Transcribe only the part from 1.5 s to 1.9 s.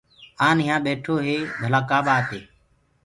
ڀلآ